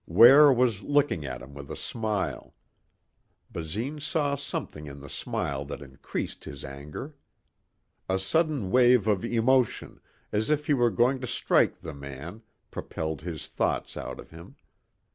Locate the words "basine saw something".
3.51-4.87